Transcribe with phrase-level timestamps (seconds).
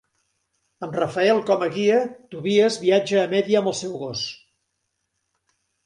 [0.87, 2.01] Amb Raphael com a guia,
[2.33, 4.29] Tobias viatja a Media amb el seu gos.